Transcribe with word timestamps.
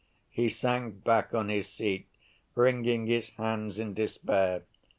He 0.31 0.49
sank 0.49 1.03
back 1.03 1.31
on 1.35 1.49
his 1.49 1.67
seat, 1.69 2.07
wringing 2.55 3.05
his 3.05 3.29
hands 3.29 3.77
in 3.77 3.93
despair. 3.93 4.63